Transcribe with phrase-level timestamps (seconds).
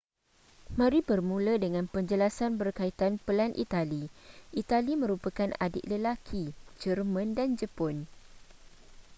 [0.81, 4.03] mari bermula dengan penjelasan berkaitan pelan itali
[4.61, 6.43] itali merupakan adik lelaki
[6.81, 7.95] jerman dan jepun